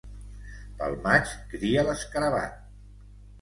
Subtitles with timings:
[0.79, 2.59] Pel maig cria l'escarabat.